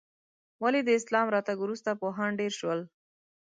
[0.63, 2.79] ولې د اسلام راتګ وروسته پوهان ډېر شول؟